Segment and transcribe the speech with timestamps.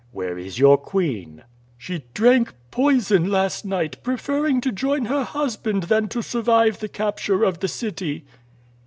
[0.11, 1.43] "Where is your queen?"
[1.77, 7.43] "She drank poison last night, preferring to join her husband than to survive the capture
[7.43, 8.25] of the city."